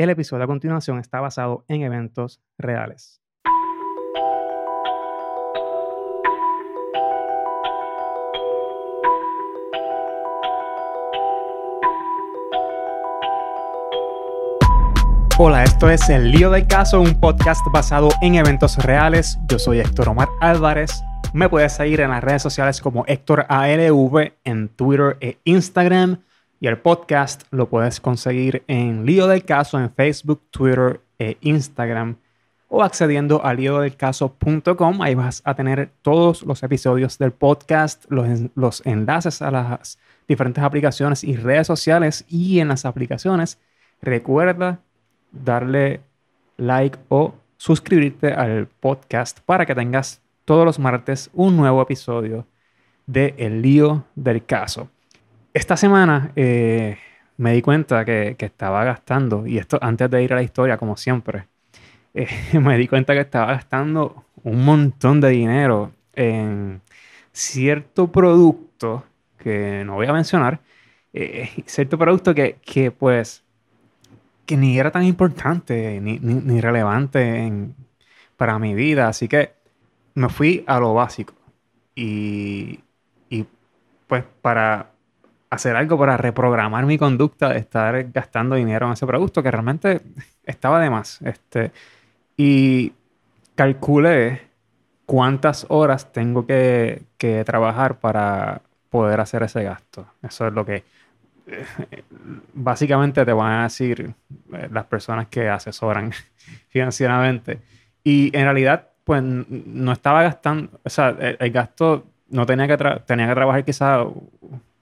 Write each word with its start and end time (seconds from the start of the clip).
El 0.00 0.08
episodio 0.08 0.44
a 0.44 0.46
continuación 0.46 0.98
está 0.98 1.20
basado 1.20 1.66
en 1.68 1.82
eventos 1.82 2.40
reales. 2.56 3.20
Hola, 15.36 15.64
esto 15.64 15.90
es 15.90 16.08
El 16.08 16.30
Lío 16.30 16.50
del 16.50 16.66
Caso, 16.66 17.02
un 17.02 17.20
podcast 17.20 17.60
basado 17.70 18.08
en 18.22 18.36
eventos 18.36 18.78
reales. 18.78 19.38
Yo 19.48 19.58
soy 19.58 19.80
Héctor 19.80 20.08
Omar 20.08 20.30
Álvarez. 20.40 21.04
Me 21.34 21.50
puedes 21.50 21.74
seguir 21.74 22.00
en 22.00 22.08
las 22.08 22.24
redes 22.24 22.40
sociales 22.40 22.80
como 22.80 23.04
Héctor 23.06 23.44
ALV 23.50 24.32
en 24.44 24.70
Twitter 24.70 25.18
e 25.20 25.36
Instagram. 25.44 26.22
Y 26.62 26.66
el 26.66 26.76
podcast 26.76 27.44
lo 27.50 27.70
puedes 27.70 28.00
conseguir 28.00 28.64
en 28.66 29.06
Lío 29.06 29.26
del 29.26 29.46
Caso 29.46 29.80
en 29.80 29.90
Facebook, 29.90 30.42
Twitter 30.50 31.00
e 31.18 31.38
Instagram. 31.40 32.16
O 32.68 32.82
accediendo 32.82 33.42
a 33.42 33.54
liodelcaso.com. 33.54 35.00
Ahí 35.00 35.14
vas 35.14 35.40
a 35.46 35.54
tener 35.54 35.90
todos 36.02 36.42
los 36.42 36.62
episodios 36.62 37.16
del 37.16 37.32
podcast, 37.32 38.04
los, 38.10 38.28
los 38.54 38.84
enlaces 38.84 39.40
a 39.40 39.50
las 39.50 39.98
diferentes 40.28 40.62
aplicaciones 40.62 41.24
y 41.24 41.34
redes 41.34 41.66
sociales. 41.66 42.26
Y 42.28 42.60
en 42.60 42.68
las 42.68 42.84
aplicaciones, 42.84 43.58
recuerda 44.02 44.80
darle 45.32 46.02
like 46.58 46.98
o 47.08 47.34
suscribirte 47.56 48.34
al 48.34 48.66
podcast 48.66 49.40
para 49.40 49.64
que 49.64 49.74
tengas 49.74 50.20
todos 50.44 50.66
los 50.66 50.78
martes 50.78 51.30
un 51.32 51.56
nuevo 51.56 51.80
episodio 51.80 52.46
de 53.06 53.34
El 53.38 53.62
lío 53.62 54.04
del 54.14 54.44
caso. 54.44 54.90
Esta 55.52 55.76
semana 55.76 56.32
eh, 56.36 56.96
me 57.36 57.52
di 57.52 57.62
cuenta 57.62 58.04
que, 58.04 58.36
estaba 58.38 58.84
gastando, 58.84 59.46
y 59.46 59.58
esto 59.58 59.78
antes 59.82 60.10
de 60.10 60.22
ir 60.22 60.32
a 60.32 60.36
la 60.36 60.42
historia, 60.42 60.76
como 60.78 60.96
siempre, 60.96 61.46
eh, 62.14 62.28
me 62.60 62.78
di 62.78 62.86
cuenta 62.88 63.14
que 63.14 63.20
estaba 63.20 63.46
gastando 63.46 64.24
un 64.44 64.64
montón 64.64 65.20
de 65.20 65.30
dinero 65.30 65.92
en 66.14 66.80
cierto 67.32 68.10
producto 68.12 69.04
que 69.38 69.82
no 69.84 69.94
voy 69.94 70.06
a 70.06 70.12
mencionar, 70.12 70.60
eh, 71.12 71.50
cierto 71.66 71.98
producto 71.98 72.34
que, 72.34 72.58
que 72.64 72.90
pues 72.90 73.42
que 74.50 74.56
ni 74.56 74.78
era 74.78 74.90
tan 74.90 75.04
importante 75.04 76.00
ni, 76.00 76.60
relevante 76.60 77.52
para 78.36 78.58
mi 78.58 78.74
vida. 78.74 79.08
Así 79.08 79.28
que 79.28 79.52
me 80.14 80.28
fui 80.28 80.64
a 80.66 80.80
lo 80.80 80.92
básico. 80.94 81.34
Y, 81.94 82.80
pues 84.08 84.24
para 84.42 84.90
hacer 85.50 85.76
algo 85.76 85.98
para 85.98 86.16
reprogramar 86.16 86.86
mi 86.86 86.96
conducta 86.96 87.50
de 87.50 87.58
estar 87.58 88.10
gastando 88.12 88.54
dinero 88.56 88.86
en 88.86 88.92
ese 88.92 89.06
producto 89.06 89.42
que 89.42 89.50
realmente 89.50 90.00
estaba 90.44 90.80
de 90.80 90.90
más. 90.90 91.20
Este, 91.22 91.72
y 92.36 92.92
calculé 93.54 94.42
cuántas 95.06 95.66
horas 95.68 96.12
tengo 96.12 96.46
que, 96.46 97.02
que 97.18 97.44
trabajar 97.44 97.98
para 97.98 98.62
poder 98.88 99.20
hacer 99.20 99.42
ese 99.42 99.64
gasto. 99.64 100.06
Eso 100.22 100.46
es 100.46 100.52
lo 100.52 100.64
que 100.64 100.84
básicamente 102.54 103.24
te 103.24 103.32
van 103.32 103.52
a 103.52 103.62
decir 103.64 104.14
eh, 104.52 104.68
las 104.70 104.84
personas 104.84 105.28
que 105.28 105.48
asesoran 105.48 106.12
financieramente. 106.68 107.60
Y 108.04 108.34
en 108.36 108.44
realidad, 108.44 108.88
pues 109.04 109.22
no 109.22 109.92
estaba 109.92 110.22
gastando, 110.22 110.70
o 110.82 110.90
sea, 110.90 111.10
el, 111.10 111.50
gasto 111.50 112.06
no 112.28 112.46
tenía 112.46 112.66
que, 112.68 112.76
tenía 113.06 113.28
que 113.28 113.34
trabajar 113.34 113.64
quizás 113.64 114.06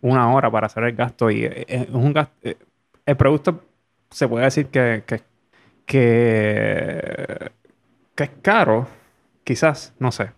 una 0.01 0.33
hora 0.33 0.51
para 0.51 0.67
hacer 0.67 0.85
el 0.85 0.95
gasto 0.95 1.31
y 1.31 1.45
eh, 1.45 1.65
es 1.69 1.89
un 1.91 2.13
gasto, 2.13 2.35
eh, 2.43 2.57
el 3.07 3.17
producto 3.17 3.65
se 4.11 4.29
puede 4.29 4.45
decir 4.45 4.67
que, 4.69 5.05
que, 5.87 7.51
es 8.17 8.31
caro, 8.43 8.87
quizás, 9.45 9.95
no 9.99 10.11
sé, 10.13 10.31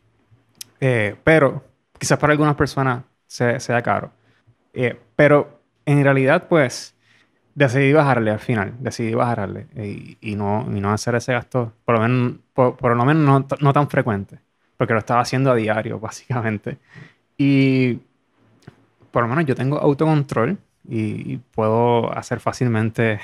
pero 1.25 1.64
quizás 1.98 2.18
para 2.18 2.33
algunas 2.33 2.55
personas 2.57 3.05
sea, 3.27 3.58
sea 3.61 3.83
caro. 3.83 4.12
pero 5.17 5.61
en 5.86 6.02
realidad, 6.05 6.46
pues, 6.48 6.95
decidí 7.55 7.92
bajarle 7.92 8.30
al 8.30 8.39
final, 8.39 8.74
decidí 8.79 9.14
bajarle 9.14 9.67
y, 10.20 10.34
no, 10.36 10.64
no 10.64 10.92
hacer 10.92 11.14
ese 11.14 11.33
gasto, 11.33 11.73
por 11.84 11.96
lo 11.96 12.02
menos, 12.02 12.34
por, 12.55 12.96
lo 12.96 13.05
menos 13.05 13.45
no, 13.61 13.73
tan 13.73 13.89
frecuente, 13.89 14.39
porque 14.77 14.92
lo 14.95 15.01
estaba 15.01 15.20
haciendo 15.20 15.51
a 15.51 15.55
diario, 15.55 15.98
básicamente. 16.01 16.79
Y 17.36 18.01
por 19.10 19.22
lo 19.22 19.28
menos 19.28 19.46
yo 19.46 19.54
tengo 19.54 19.78
autocontrol 19.78 20.58
y, 20.88 21.38
puedo 21.54 22.12
hacer 22.16 22.40
fácilmente 22.40 23.20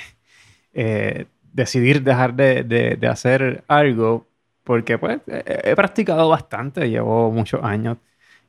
eh, 0.75 1.27
decidir 1.53 2.03
dejar 2.03 2.35
de, 2.35 2.65
de, 2.65 3.07
hacer 3.09 3.65
algo, 3.69 4.27
porque 4.65 4.99
pues 4.99 5.21
he 5.27 5.75
practicado 5.77 6.29
bastante, 6.29 6.89
llevo 6.91 7.31
muchos 7.31 7.63
años 7.65 7.99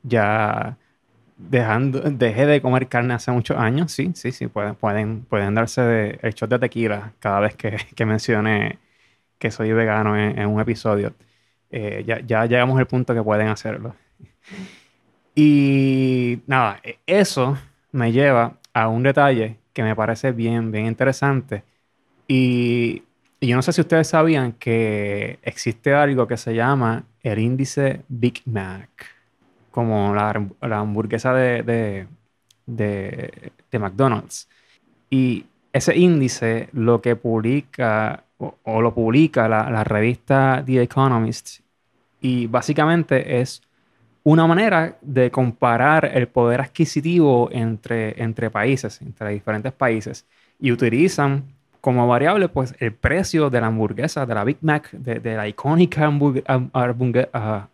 ya 0.02 0.76
dejando, 1.38 2.00
dejé 2.00 2.46
de 2.46 2.60
comer 2.60 2.88
carne 2.88 3.14
hace 3.14 3.30
muchos 3.30 3.56
años, 3.56 3.92
sí, 3.92 4.12
sí, 4.14 4.32
sí, 4.32 4.48
pueden, 4.48 4.74
pueden, 4.74 5.22
pueden 5.24 5.54
darse 5.54 5.82
de, 5.82 6.18
el 6.22 6.34
shot 6.34 6.50
de 6.50 6.58
tequila 6.58 7.12
cada 7.20 7.40
vez 7.40 7.54
que, 7.54 7.76
que 7.94 8.06
mencione 8.06 8.78
que 9.38 9.50
soy 9.50 9.72
vegano 9.72 10.16
en, 10.16 10.46
un 10.46 10.60
episodio. 10.60 11.14
Eh, 11.70 12.04
ya, 12.06 12.20
ya 12.20 12.46
llegamos 12.46 12.78
al 12.78 12.86
punto 12.86 13.14
que 13.14 13.22
pueden 13.22 13.48
hacerlo. 13.48 13.94
Y 15.40 16.40
nada, 16.48 16.80
e, 16.82 16.98
eso 17.06 17.56
me 17.92 18.10
lleva 18.10 18.58
a 18.74 18.88
un 18.88 19.04
detalle 19.04 19.56
que 19.72 19.84
me 19.84 19.94
parece 19.94 20.32
bien, 20.32 20.72
bien 20.72 20.86
interesante. 20.86 21.62
Y, 22.26 23.04
yo 23.40 23.54
no 23.54 23.62
sé 23.62 23.72
si 23.72 23.80
ustedes 23.80 24.08
sabían 24.08 24.50
que 24.54 25.38
existe 25.42 25.94
algo 25.94 26.26
que 26.26 26.36
se 26.36 26.56
llama 26.56 27.04
el 27.22 27.38
índice 27.38 28.02
Big 28.08 28.42
Mac 28.46 28.90
como 29.70 30.12
la, 30.12 30.30
hamburguesa 30.80 31.32
de, 31.32 32.08
de, 32.66 33.52
McDonald's. 33.78 34.48
Y 35.08 35.46
ese 35.72 35.96
índice 35.96 36.68
lo 36.72 37.00
que 37.00 37.14
publica 37.14 38.24
o, 38.38 38.82
lo 38.82 38.92
publica 38.92 39.48
la, 39.48 39.84
revista 39.84 40.64
The 40.66 40.82
Economist 40.82 41.60
y 42.20 42.48
básicamente 42.48 43.40
es 43.40 43.62
una 44.30 44.46
manera 44.46 44.98
de 45.00 45.30
comparar 45.30 46.04
el 46.04 46.28
poder 46.28 46.60
adquisitivo 46.60 47.48
entre, 47.50 48.22
entre 48.22 48.50
países, 48.50 49.00
entre 49.00 49.30
diferentes 49.30 49.72
países 49.72 50.26
y 50.60 50.70
utilizan 50.70 51.44
como 51.80 52.06
variable 52.06 52.50
pues 52.50 52.74
el 52.78 52.92
precio 52.92 53.48
de 53.48 53.62
la 53.62 53.68
hamburguesa, 53.68 54.26
de 54.26 54.34
la 54.34 54.44
Big 54.44 54.58
Mac, 54.60 54.90
de, 54.90 55.34
la 55.34 55.48
icónica 55.48 56.04
hamburguesa, 56.04 57.70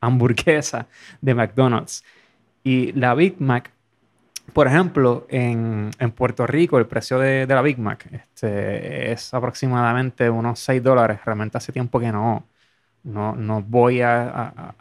hamburguesa 0.00 0.86
de 1.20 1.34
McDonald's. 1.34 2.02
Y 2.62 2.92
la 2.92 3.14
Big 3.14 3.38
Mac, 3.38 3.70
por 4.54 4.66
ejemplo, 4.66 5.26
en, 5.28 5.90
Puerto 6.16 6.46
Rico 6.46 6.78
el 6.78 6.86
precio 6.86 7.18
de, 7.18 7.46
la 7.46 7.60
Big 7.60 7.78
Mac 7.78 8.08
este, 8.10 9.12
es 9.12 9.34
aproximadamente 9.34 10.30
unos 10.30 10.60
6 10.60 10.82
dólares. 10.82 11.18
Realmente 11.26 11.58
hace 11.58 11.72
tiempo 11.72 12.00
que 12.00 12.10
no, 12.10 12.44
no, 13.04 13.62
voy 13.62 14.00
a, 14.02 14.74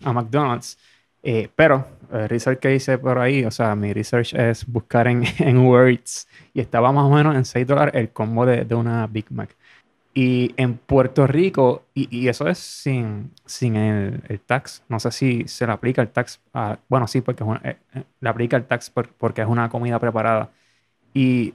McDonald's. 0.00 0.78
Eh, 1.22 1.50
pero 1.54 1.86
el 2.10 2.28
research 2.28 2.58
que 2.60 2.74
hice 2.74 2.96
por 2.98 3.18
ahí, 3.18 3.44
o 3.44 3.50
sea, 3.50 3.74
mi 3.76 3.92
research 3.92 4.34
es 4.34 4.66
buscar 4.66 5.06
en, 5.06 5.22
en 5.38 5.58
Words 5.58 6.26
y 6.54 6.60
estaba 6.60 6.92
más 6.92 7.04
o 7.04 7.10
menos 7.10 7.36
en 7.36 7.44
6 7.44 7.66
dólares 7.66 7.94
el 7.94 8.10
combo 8.10 8.46
de, 8.46 8.64
de 8.64 8.74
una 8.74 9.06
Big 9.06 9.30
Mac. 9.30 9.54
Y 10.12 10.54
en 10.56 10.76
Puerto 10.76 11.26
Rico, 11.26 11.84
y, 11.94 12.26
eso 12.28 12.48
es 12.48 12.58
sin, 12.58 13.32
sin 13.46 13.76
el, 13.76 14.40
tax, 14.40 14.82
no 14.88 14.98
sé 14.98 15.12
si 15.12 15.46
se 15.46 15.66
le 15.66 15.72
aplica 15.72 16.02
el 16.02 16.08
tax, 16.08 16.40
bueno, 16.88 17.06
sí, 17.06 17.20
porque 17.20 17.44
eh, 17.62 17.76
eh, 17.94 18.04
le 18.20 18.28
aplica 18.28 18.56
el 18.56 18.64
tax 18.64 18.90
porque 18.90 19.42
es 19.42 19.46
una 19.48 19.68
comida 19.68 20.00
preparada. 20.00 20.50
Y, 21.14 21.54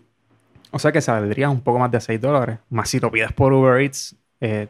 o 0.71 0.79
sea 0.79 0.91
que 0.91 1.01
saldría 1.01 1.49
un 1.49 1.61
poco 1.61 1.79
más 1.79 1.91
de 1.91 2.01
6 2.01 2.21
dólares. 2.21 2.59
Más 2.69 2.89
si 2.89 2.99
lo 2.99 3.11
pides 3.11 3.33
por 3.33 3.53
Uber 3.53 3.81
Eats, 3.81 4.15
eh, 4.39 4.69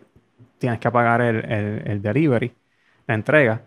tienes 0.58 0.80
que 0.80 0.92
pagar 0.92 1.22
el, 1.22 2.02
delivery, 2.02 2.54
la 3.08 3.16
entrega. 3.16 3.62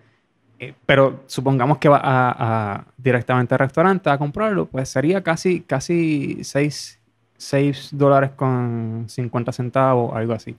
pero 0.87 1.23
supongamos 1.26 1.79
que 1.79 1.88
va 1.88 2.87
directamente 2.96 3.55
al 3.55 3.61
restaurante 3.61 4.11
a 4.11 4.19
comprarlo, 4.19 4.67
pues 4.67 4.88
sería 4.88 5.23
casi, 5.23 5.61
casi 5.62 6.43
6 6.43 6.99
6 7.38 7.90
dólares 7.93 8.32
con 8.37 9.06
50 9.08 9.52
centavos, 9.52 10.14
algo 10.14 10.35
así. 10.35 10.56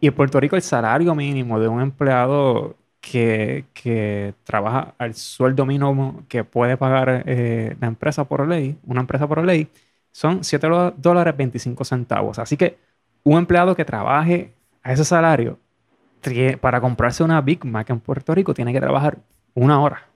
Y 0.00 0.08
en 0.08 0.14
Puerto 0.14 0.40
Rico 0.40 0.56
el 0.56 0.62
salario 0.62 1.14
mínimo 1.14 1.58
de 1.60 1.68
un 1.68 1.80
empleado 1.80 2.76
que, 3.00 3.66
que 3.74 4.34
trabaja 4.44 4.94
al 4.98 5.14
sueldo 5.14 5.66
mínimo 5.66 6.24
que 6.28 6.44
puede 6.44 6.76
pagar 6.76 7.24
eh, 7.26 7.76
la 7.80 7.88
empresa 7.88 8.24
por 8.24 8.46
ley, 8.48 8.78
una 8.86 9.00
empresa 9.00 9.26
por 9.28 9.44
ley, 9.44 9.68
son 10.12 10.44
7 10.44 10.68
dólares 10.96 11.36
25 11.36 11.84
centavos. 11.84 12.38
Así 12.38 12.56
que 12.56 12.78
un 13.24 13.38
empleado 13.38 13.76
que 13.76 13.84
trabaje 13.84 14.52
a 14.88 14.92
ese 14.94 15.04
salario 15.04 15.58
para 16.60 16.80
comprarse 16.80 17.22
una 17.22 17.40
Big 17.42 17.64
Mac 17.64 17.90
en 17.90 18.00
Puerto 18.00 18.34
Rico 18.34 18.54
tiene 18.54 18.72
que 18.72 18.80
trabajar 18.80 19.18
una 19.54 19.80
hora. 19.80 20.08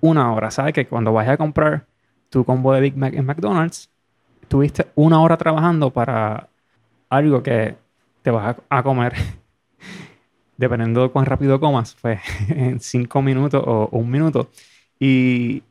Una 0.00 0.32
hora. 0.32 0.50
¿Sabes 0.50 0.72
que 0.72 0.86
cuando 0.86 1.12
vayas 1.12 1.34
a 1.34 1.36
comprar 1.36 1.86
tu 2.30 2.44
combo 2.44 2.72
de 2.72 2.80
Big 2.80 2.96
Mac 2.96 3.14
en 3.14 3.26
McDonald's, 3.26 3.90
tuviste 4.48 4.86
una 4.94 5.20
hora 5.20 5.36
trabajando 5.36 5.90
para 5.90 6.48
algo 7.08 7.42
que 7.42 7.76
te 8.22 8.30
vas 8.30 8.56
a 8.68 8.82
comer, 8.82 9.14
dependiendo 10.56 11.02
de 11.02 11.08
cuán 11.10 11.26
rápido 11.26 11.58
comas, 11.58 11.96
pues 12.00 12.20
en 12.48 12.80
cinco 12.80 13.22
minutos 13.22 13.62
o 13.66 13.88
un 13.92 14.08
minuto. 14.10 14.50
Y, 15.00 15.64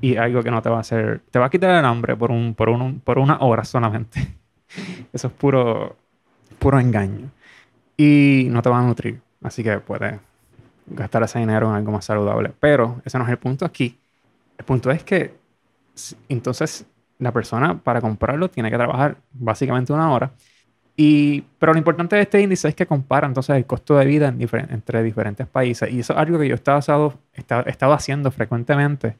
y 0.00 0.16
algo 0.16 0.42
que 0.42 0.50
no 0.50 0.62
te 0.62 0.70
va 0.70 0.78
a 0.78 0.80
hacer, 0.80 1.20
te 1.30 1.38
va 1.38 1.46
a 1.46 1.50
quitar 1.50 1.70
el 1.70 1.84
hambre 1.84 2.16
por, 2.16 2.30
un, 2.30 2.54
por, 2.54 2.70
un, 2.70 3.00
por 3.00 3.18
una 3.18 3.38
hora 3.40 3.64
solamente. 3.64 4.38
Eso 5.12 5.28
es 5.28 5.32
puro, 5.34 5.96
puro 6.58 6.80
engaño. 6.80 7.30
Y 7.96 8.48
no 8.50 8.62
te 8.62 8.70
va 8.70 8.80
a 8.80 8.82
nutrir. 8.82 9.20
Así 9.42 9.62
que 9.62 9.78
puedes 9.78 10.18
gastar 10.86 11.22
ese 11.22 11.38
dinero 11.38 11.68
en 11.68 11.76
algo 11.76 11.92
más 11.92 12.04
saludable. 12.04 12.52
Pero 12.58 13.00
ese 13.04 13.18
no 13.18 13.24
es 13.24 13.30
el 13.30 13.38
punto 13.38 13.64
aquí. 13.64 13.98
El 14.58 14.64
punto 14.64 14.90
es 14.90 15.02
que 15.04 15.34
entonces 16.28 16.86
la 17.18 17.32
persona 17.32 17.78
para 17.78 18.00
comprarlo 18.00 18.50
tiene 18.50 18.70
que 18.70 18.76
trabajar 18.76 19.16
básicamente 19.32 19.92
una 19.92 20.12
hora. 20.12 20.32
Y, 20.96 21.42
pero 21.58 21.72
lo 21.72 21.78
importante 21.78 22.14
de 22.16 22.22
este 22.22 22.40
índice 22.40 22.68
es 22.68 22.74
que 22.74 22.86
compara 22.86 23.26
entonces 23.26 23.56
el 23.56 23.66
costo 23.66 23.96
de 23.96 24.06
vida 24.06 24.28
entre 24.38 25.02
diferentes 25.02 25.46
países. 25.46 25.90
Y 25.90 26.00
eso 26.00 26.12
es 26.12 26.18
algo 26.18 26.38
que 26.38 26.48
yo 26.48 26.54
he 26.54 26.56
haciendo 27.94 28.30
frecuentemente 28.30 29.16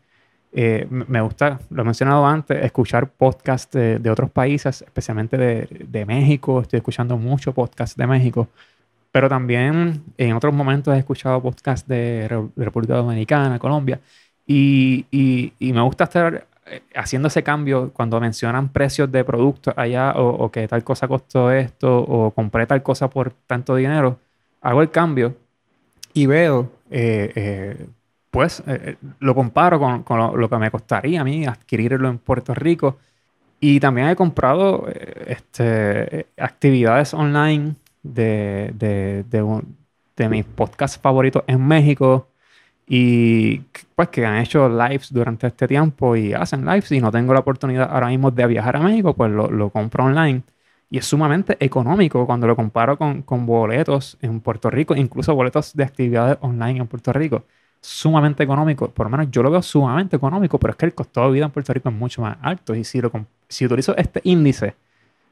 eh, 0.56 0.86
me 0.88 1.20
gusta, 1.20 1.58
lo 1.70 1.82
he 1.82 1.84
mencionado 1.84 2.24
antes, 2.24 2.64
escuchar 2.64 3.10
podcasts 3.10 3.72
de, 3.72 4.10
otros 4.10 4.30
países, 4.30 4.82
especialmente 4.82 5.36
de, 5.36 6.06
México. 6.06 6.60
Estoy 6.60 6.78
escuchando 6.78 7.16
mucho 7.18 7.52
podcasts 7.52 7.96
de 7.96 8.06
México. 8.06 8.48
Pero 9.10 9.28
también 9.28 10.02
en 10.16 10.32
otros 10.34 10.54
momentos 10.54 10.94
he 10.94 10.98
escuchado 10.98 11.42
podcasts 11.42 11.88
de, 11.88 12.28
República 12.56 12.94
Dominicana, 12.94 13.58
Colombia. 13.58 14.00
Y, 14.46 15.06
y, 15.10 15.72
me 15.72 15.80
gusta 15.80 16.04
estar 16.04 16.46
eh, 16.66 16.82
haciendo 16.94 17.28
ese 17.28 17.42
cambio 17.42 17.90
cuando 17.92 18.20
mencionan 18.20 18.68
precios 18.68 19.10
de 19.10 19.24
productos 19.24 19.74
allá 19.76 20.12
o, 20.16 20.50
que 20.52 20.68
tal 20.68 20.84
cosa 20.84 21.08
costó 21.08 21.50
esto 21.50 21.98
o 21.98 22.30
compré 22.30 22.66
tal 22.66 22.82
cosa 22.82 23.10
por 23.10 23.32
tanto 23.32 23.74
dinero. 23.74 24.20
Hago 24.60 24.82
el 24.82 24.90
cambio 24.90 25.36
y 26.12 26.26
veo 26.26 26.70
eh, 26.90 27.88
pues 28.34 28.64
lo 29.20 29.32
comparo 29.32 29.78
con, 29.78 30.40
lo, 30.40 30.50
que 30.50 30.58
me 30.58 30.68
costaría 30.68 31.20
a 31.20 31.24
mí 31.24 31.46
adquirirlo 31.46 32.08
en 32.08 32.18
Puerto 32.18 32.52
Rico. 32.52 32.98
Y 33.60 33.78
también 33.78 34.08
he 34.08 34.16
comprado 34.16 34.88
eh, 34.88 35.26
este, 35.28 36.26
actividades 36.36 37.14
online 37.14 37.76
de, 38.02 38.72
de, 38.74 39.24
de, 40.16 40.28
mis 40.28 40.44
podcasts 40.44 40.98
favoritos 40.98 41.44
en 41.46 41.64
México 41.64 42.28
y 42.88 43.60
pues 43.94 44.08
que 44.08 44.26
han 44.26 44.38
hecho 44.38 44.68
lives 44.68 45.12
durante 45.12 45.46
este 45.46 45.68
tiempo 45.68 46.16
y 46.16 46.34
hacen 46.34 46.66
lives 46.66 46.90
y 46.90 47.00
no 47.00 47.12
tengo 47.12 47.32
la 47.34 47.40
oportunidad 47.40 47.88
ahora 47.88 48.08
mismo 48.08 48.32
de 48.32 48.46
viajar 48.48 48.76
a 48.76 48.80
México, 48.80 49.14
pues 49.14 49.30
lo, 49.30 49.48
lo 49.48 49.70
compro 49.70 50.06
online. 50.06 50.42
Y 50.90 50.98
es 50.98 51.06
sumamente 51.06 51.56
económico 51.60 52.26
cuando 52.26 52.48
lo 52.48 52.56
comparo 52.56 52.98
con, 52.98 53.22
con 53.22 53.46
boletos 53.46 54.18
en 54.22 54.40
Puerto 54.40 54.70
Rico, 54.70 54.96
incluso 54.96 55.34
boletos 55.36 55.72
de 55.74 55.84
actividades 55.84 56.38
online 56.40 56.80
en 56.80 56.88
Puerto 56.88 57.12
Rico 57.12 57.44
sumamente 57.84 58.42
económico, 58.42 58.88
por 58.88 59.04
lo 59.06 59.10
menos 59.10 59.30
yo 59.30 59.42
lo 59.42 59.50
veo 59.50 59.60
sumamente 59.60 60.16
económico, 60.16 60.58
pero 60.58 60.70
es 60.70 60.76
que 60.78 60.86
el 60.86 60.94
costo 60.94 61.26
de 61.26 61.32
vida 61.32 61.44
en 61.44 61.50
Puerto 61.50 61.70
Rico 61.74 61.90
es 61.90 61.94
mucho 61.94 62.22
más 62.22 62.38
alto. 62.40 62.74
Y 62.74 62.82
si, 62.82 62.98
lo, 63.02 63.12
si 63.46 63.66
utilizo 63.66 63.94
este 63.96 64.22
índice 64.24 64.74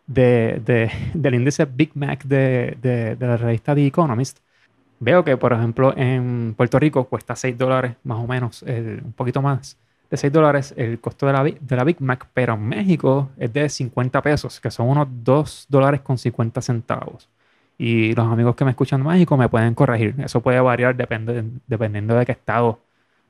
de, 0.06 0.60
de, 0.62 0.90
del 1.14 1.34
índice 1.34 1.64
Big 1.64 1.92
Mac 1.94 2.24
de, 2.24 2.76
de, 2.82 3.26
la 3.26 3.38
revista 3.38 3.74
The 3.74 3.86
Economist, 3.86 4.40
veo 5.00 5.24
que, 5.24 5.38
por 5.38 5.54
ejemplo, 5.54 5.94
en 5.96 6.52
Puerto 6.54 6.78
Rico 6.78 7.04
cuesta 7.04 7.34
6 7.34 7.56
dólares 7.56 7.94
más 8.04 8.18
o 8.18 8.26
menos, 8.26 8.62
un 8.62 9.14
poquito 9.16 9.40
más 9.40 9.78
de 10.10 10.18
6 10.18 10.30
dólares 10.30 10.74
el 10.76 11.00
costo 11.00 11.26
de 11.26 11.32
la, 11.32 11.44
de 11.44 11.76
la 11.76 11.84
Big 11.84 12.02
Mac, 12.02 12.28
pero 12.34 12.52
en 12.52 12.68
México 12.68 13.30
es 13.38 13.50
de 13.50 13.66
50 13.66 14.20
pesos, 14.20 14.60
que 14.60 14.70
son 14.70 14.88
unos 14.88 15.08
2 15.10 15.66
dólares 15.70 16.02
con 16.02 16.18
50 16.18 16.60
centavos. 16.60 17.30
Y 17.82 18.14
los 18.14 18.28
amigos 18.28 18.54
que 18.54 18.64
me 18.64 18.70
escuchan 18.70 19.02
de 19.02 19.08
México 19.08 19.36
me 19.36 19.48
pueden 19.48 19.74
corregir. 19.74 20.14
Eso 20.18 20.40
puede 20.40 20.60
variar 20.60 20.94
depende, 20.94 21.42
dependiendo 21.66 22.14
de 22.14 22.24
qué 22.24 22.30
estado 22.30 22.78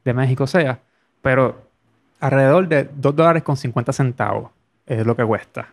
de 0.05 0.13
México 0.13 0.47
sea. 0.47 0.79
Pero 1.23 1.63
alrededor 2.21 2.69
de 2.69 2.87
2 2.95 3.17
dólares 3.17 3.45
con 3.45 3.57
50 3.57 3.95
centavos 3.95 4.51
es 4.85 5.07
lo 5.07 5.17
que 5.17 5.25
cuesta. 5.25 5.73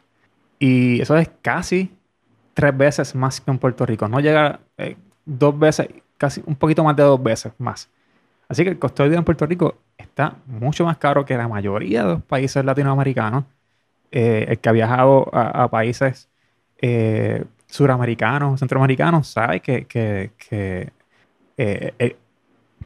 Y 0.60 1.02
eso 1.02 1.18
es 1.18 1.30
casi 1.42 1.92
tres 2.54 2.78
veces 2.78 3.16
más 3.16 3.42
que 3.42 3.52
en 3.52 3.58
Puerto 3.58 3.86
Rico. 3.86 4.08
No 4.08 4.22
llega 4.22 4.62
eh, 4.78 4.96
dos 5.26 5.60
veces, 5.60 5.90
casi 6.18 6.42
un 6.46 6.56
poquito 6.56 6.82
más 6.82 6.96
de 6.96 7.04
dos 7.04 7.22
veces 7.22 7.52
más. 7.58 7.90
Así 8.48 8.64
que 8.64 8.70
el 8.70 8.80
costo 8.80 9.04
de 9.04 9.10
vida 9.10 9.20
en 9.20 9.26
Puerto 9.26 9.46
Rico 9.46 9.76
está 9.98 10.38
mucho 10.46 10.86
más 10.86 10.98
caro 10.98 11.26
que 11.26 11.36
la 11.36 11.50
mayoría 11.50 12.06
de 12.06 12.14
los 12.14 12.24
países 12.24 12.64
latinoamericanos. 12.64 13.44
Eh, 14.10 14.46
el 14.48 14.60
que 14.60 14.70
ha 14.70 14.72
viajado 14.72 15.30
a, 15.34 15.70
países 15.70 16.30
eh, 16.82 17.44
suramericanos, 17.70 18.60
centroamericanos, 18.60 19.28
sabe 19.28 19.60
que, 19.62 19.86
que, 19.86 20.32
que 20.38 20.92
eh, 21.58 21.94
eh, 22.00 22.16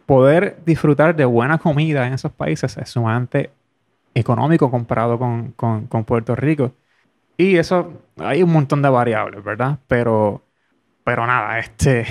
poder 0.06 0.57
disfrutar 0.65 1.15
de 1.15 1.25
buena 1.25 1.57
comida 1.57 2.06
en 2.06 2.13
esos 2.13 2.31
países 2.31 2.77
es 2.77 2.89
sumamente 2.89 3.50
económico 4.13 4.69
comparado 4.69 5.18
con, 5.18 5.53
con, 5.53 5.88
con, 5.88 6.03
Puerto 6.03 6.35
Rico. 6.35 6.74
Y 7.38 7.56
eso, 7.57 8.01
hay 8.18 8.44
un 8.44 8.51
montón 8.51 8.81
de 8.81 8.89
variables, 8.89 9.44
¿verdad? 9.44 9.80
Pero, 9.88 10.44
pero 11.03 11.25
nada, 11.25 11.57
este, 11.59 12.06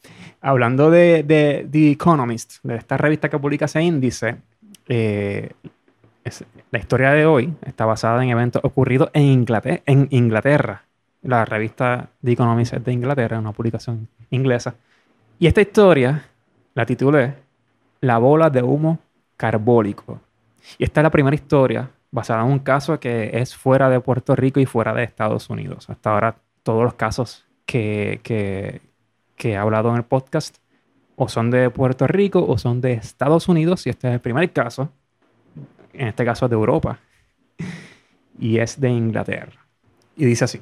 hablando 0.40 0.90
de, 0.90 1.22
de 1.22 1.66
The 1.70 1.92
Economist, 1.92 2.62
de 2.62 2.76
esta 2.76 2.96
revista 2.96 3.28
que 3.28 3.38
publica 3.38 3.64
ese 3.64 3.82
índice, 3.82 4.36
eh, 4.86 5.50
la 6.70 6.78
historia 6.78 7.12
de 7.12 7.24
hoy 7.24 7.54
está 7.64 7.86
basada 7.86 8.22
en 8.22 8.28
eventos 8.28 8.62
ocurridos 8.62 9.10
en 9.14 10.08
Inglaterra 10.10 10.87
la 11.22 11.44
revista 11.44 12.10
The 12.22 12.32
Economist 12.32 12.74
de 12.74 12.92
Inglaterra, 12.92 13.38
una 13.38 13.52
publicación 13.52 14.08
inglesa. 14.30 14.74
Y 15.38 15.46
esta 15.46 15.60
historia 15.60 16.24
la 16.74 16.86
titulé 16.86 17.34
La 18.00 18.18
bola 18.18 18.50
de 18.50 18.62
humo 18.62 18.98
carbólico. 19.36 20.20
Y 20.78 20.84
esta 20.84 21.00
es 21.00 21.02
la 21.02 21.10
primera 21.10 21.34
historia 21.34 21.90
basada 22.10 22.42
en 22.42 22.52
un 22.52 22.58
caso 22.60 22.98
que 22.98 23.30
es 23.34 23.54
fuera 23.54 23.90
de 23.90 24.00
Puerto 24.00 24.34
Rico 24.34 24.60
y 24.60 24.66
fuera 24.66 24.94
de 24.94 25.04
Estados 25.04 25.50
Unidos. 25.50 25.88
Hasta 25.90 26.12
ahora 26.12 26.36
todos 26.62 26.82
los 26.82 26.94
casos 26.94 27.46
que, 27.66 28.20
que, 28.22 28.80
que 29.36 29.52
he 29.52 29.56
hablado 29.56 29.90
en 29.90 29.96
el 29.96 30.04
podcast 30.04 30.58
o 31.16 31.28
son 31.28 31.50
de 31.50 31.70
Puerto 31.70 32.06
Rico 32.06 32.44
o 32.46 32.58
son 32.58 32.80
de 32.80 32.92
Estados 32.94 33.48
Unidos 33.48 33.86
y 33.86 33.90
este 33.90 34.08
es 34.08 34.14
el 34.14 34.20
primer 34.20 34.52
caso, 34.52 34.90
en 35.92 36.08
este 36.08 36.24
caso 36.24 36.46
es 36.46 36.50
de 36.50 36.54
Europa 36.54 37.00
y 38.38 38.58
es 38.58 38.80
de 38.80 38.88
Inglaterra. 38.88 39.66
Y 40.16 40.24
dice 40.24 40.44
así 40.44 40.60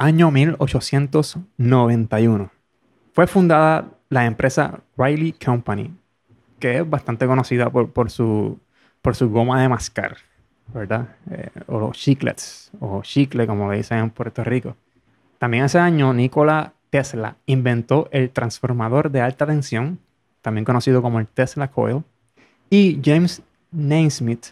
año 0.00 0.30
1891. 0.30 2.50
Fue 3.12 3.26
fundada 3.26 3.90
la 4.08 4.24
empresa 4.24 4.80
Riley 4.96 5.32
Company, 5.32 5.94
que 6.58 6.78
es 6.78 6.88
bastante 6.88 7.26
conocida 7.26 7.68
por, 7.68 8.10
su, 8.10 8.58
por 9.02 9.14
su 9.14 9.28
goma 9.28 9.60
de 9.60 9.68
mascar, 9.68 10.16
¿verdad? 10.72 11.16
Eh, 11.30 11.50
o 11.66 11.78
los 11.78 11.98
chiclets, 11.98 12.70
o 12.80 13.02
chicle, 13.02 13.46
como 13.46 13.70
le 13.70 13.76
dicen 13.76 13.98
en 13.98 14.08
Puerto 14.08 14.42
Rico. 14.42 14.74
También 15.38 15.64
ese 15.64 15.78
año, 15.78 16.14
Nikola 16.14 16.72
Tesla 16.88 17.36
inventó 17.44 18.08
el 18.10 18.30
transformador 18.30 19.10
de 19.10 19.20
alta 19.20 19.46
tensión, 19.46 19.98
también 20.40 20.64
conocido 20.64 21.02
como 21.02 21.20
el 21.20 21.26
Tesla 21.26 21.70
Coil, 21.70 22.04
y 22.70 22.98
James 23.04 23.42
Naismith 23.70 24.46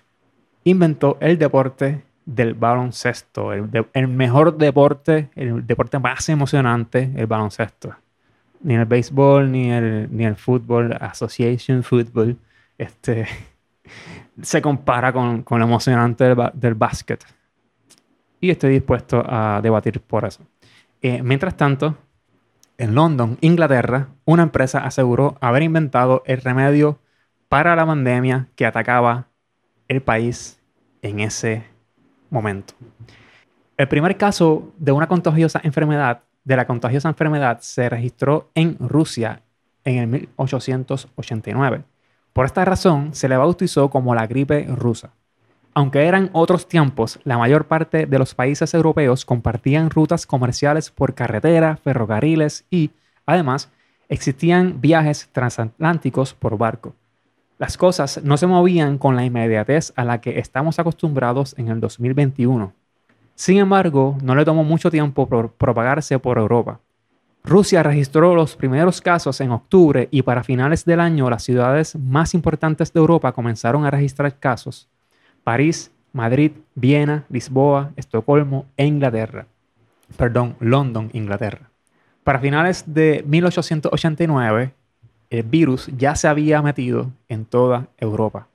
inventó 0.65 1.17
el 1.21 1.39
deporte 1.39 2.05
del 2.29 2.53
baloncesto, 2.53 3.55
el, 3.55 4.09
mejor 4.09 4.59
deporte, 4.59 5.31
el 5.35 5.67
deporte 5.67 5.99
más 5.99 6.29
emocionante, 6.29 7.11
el 7.17 7.27
baloncesto. 7.27 7.97
Ni 8.61 8.75
el 8.75 8.85
béisbol, 8.85 9.51
ni 9.51 9.71
el, 9.71 10.09
ni 10.15 10.27
el 10.27 10.37
fútbol, 10.37 10.95
Association 11.01 11.83
Football, 11.83 12.37
este, 12.77 13.27
se 14.43 14.61
compara 14.61 15.11
con, 15.11 15.43
con 15.43 15.59
lo 15.59 15.65
emocionante 15.65 16.25
del, 16.25 16.37
del 16.53 16.75
básquet. 16.75 17.25
Y 18.43 18.51
estoy 18.51 18.73
dispuesto 18.73 19.25
a 19.27 19.61
debatir 19.63 19.99
por 20.03 20.27
eso. 20.27 20.47
Eh, 21.01 21.23
mientras 21.23 21.57
tanto, 21.57 21.97
en 22.77 22.95
London, 22.95 23.39
Inglaterra, 23.41 24.09
una 24.27 24.43
empresa 24.43 24.85
aseguró 24.85 25.39
haber 25.41 25.63
inventado 25.63 26.23
el 26.27 26.43
remedio 26.43 26.99
para 27.49 27.75
la 27.75 27.87
pandemia 27.87 28.49
que 28.55 28.67
atacaba 28.67 29.29
el 29.89 30.03
país 30.03 30.61
en 31.01 31.21
ese 31.21 31.55
momento. 31.55 31.78
El 33.77 33.89
primer 33.89 34.17
caso 34.17 34.73
de 34.79 34.93
una 34.93 35.07
contagiosa 35.07 35.61
enfermedad, 35.63 36.23
de 36.45 36.57
la 36.57 36.67
contagiosa 36.67 37.09
enfermedad, 37.09 37.61
se 37.61 37.89
registró 37.89 38.51
en 38.55 38.77
Rusia 38.81 39.43
en 39.85 39.99
el 39.99 40.07
1889. 40.09 41.85
Por 42.33 42.47
esta 42.47 42.65
razón, 42.65 43.15
se 43.15 43.29
le 43.29 43.37
bautizó 43.37 43.91
como 43.91 44.15
la 44.15 44.27
gripe 44.27 44.67
rusa. 44.69 45.11
Aunque 45.75 46.07
eran 46.07 46.31
otros 46.33 46.67
tiempos, 46.67 47.21
la 47.25 47.39
mayor 47.39 47.67
parte 47.67 48.07
de 48.07 48.19
los 48.19 48.35
países 48.35 48.75
europeos 48.75 49.25
compartían 49.25 49.91
rutas 49.91 50.27
comerciales 50.27 50.91
por 50.91 51.15
carretera, 51.15 51.77
ferrocarriles 51.77 52.67
y, 52.71 52.91
además, 53.27 53.71
existían 54.09 54.81
viajes 54.81 55.29
transatlánticos 55.33 56.35
por 56.35 56.59
barco. 56.59 56.95
Las 57.59 57.77
cosas 57.77 58.21
no 58.23 58.37
se 58.37 58.47
movían 58.47 58.99
con 58.99 59.17
la 59.17 59.25
inmediatez 59.25 59.93
a 59.97 60.05
la 60.05 60.21
que 60.21 60.39
estamos 60.39 60.79
acostumbrados 60.79 61.57
en 61.59 61.69
el 61.69 61.81
2021. 61.81 62.73
Sin 63.35 63.59
embargo, 63.59 64.17
no 64.23 64.37
le 64.37 64.45
tomó 64.45 64.63
mucho 64.63 64.91
tiempo 64.91 65.29
propagarse 65.29 66.19
por 66.21 66.39
Europa. 66.39 66.81
Rusia 67.45 67.83
registró 67.83 68.35
los 68.35 68.55
primeros 68.57 69.01
casos 69.01 69.41
en 69.41 69.51
octubre 69.51 70.09
y 70.11 70.23
para 70.23 70.45
finales 70.45 70.85
del 70.85 71.01
año 71.01 71.31
las 71.31 71.43
ciudades 71.43 71.97
más 71.97 72.35
importantes 72.35 72.93
de 72.93 73.01
Europa 73.01 73.33
comenzaron 73.33 73.85
a 73.85 73.91
registrar 73.91 74.39
casos. 74.39 74.89
París, 75.43 75.91
Madrid, 76.13 76.53
Viena, 76.75 77.25
Lisboa, 77.29 77.91
Estocolmo 77.97 78.67
e 78.77 78.87
Inglaterra. 78.87 79.47
Perdón, 80.17 80.57
London, 80.61 81.11
Inglaterra. 81.13 81.71
Para 82.23 82.39
finales 82.39 82.85
de 82.87 83.25
1889, 83.27 84.75
el 85.31 85.43
virus 85.43 85.91
ya 85.97 86.15
se 86.15 86.29
había 86.29 86.63
metido 86.63 87.11
en 87.29 87.45
toda 87.45 87.89
Europa. 87.99 88.47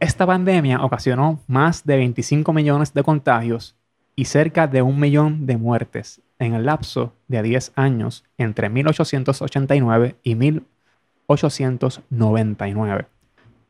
Esta 0.00 0.26
pandemia 0.26 0.82
ocasionó 0.84 1.40
más 1.46 1.84
de 1.84 1.96
25 1.96 2.52
millones 2.52 2.92
de 2.94 3.02
contagios 3.02 3.76
y 4.14 4.26
cerca 4.26 4.66
de 4.66 4.82
un 4.82 4.98
millón 4.98 5.46
de 5.46 5.56
muertes 5.56 6.20
en 6.38 6.52
el 6.54 6.66
lapso 6.66 7.14
de 7.26 7.42
10 7.42 7.72
años 7.74 8.24
entre 8.36 8.68
1889 8.68 10.16
y 10.22 10.34
1899. 10.34 13.06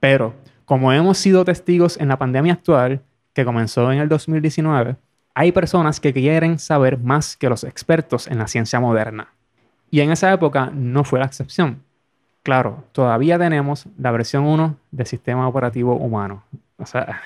Pero, 0.00 0.34
como 0.64 0.92
hemos 0.92 1.18
sido 1.18 1.44
testigos 1.44 1.96
en 1.98 2.08
la 2.08 2.18
pandemia 2.18 2.54
actual, 2.54 3.02
que 3.32 3.44
comenzó 3.44 3.92
en 3.92 4.00
el 4.00 4.08
2019, 4.08 4.96
hay 5.34 5.52
personas 5.52 6.00
que 6.00 6.12
quieren 6.12 6.58
saber 6.58 6.98
más 6.98 7.36
que 7.36 7.48
los 7.48 7.62
expertos 7.64 8.26
en 8.26 8.38
la 8.38 8.48
ciencia 8.48 8.80
moderna. 8.80 9.34
Y 9.90 10.00
en 10.00 10.10
esa 10.10 10.30
época 10.32 10.70
no 10.74 11.04
fue 11.04 11.20
la 11.20 11.26
excepción. 11.26 11.82
Claro, 12.48 12.82
todavía 12.92 13.38
tenemos 13.38 13.84
la 13.98 14.10
versión 14.10 14.46
1 14.46 14.74
del 14.90 15.06
sistema 15.06 15.46
operativo 15.46 15.94
humano. 15.96 16.44
O 16.78 16.86
sea, 16.86 17.20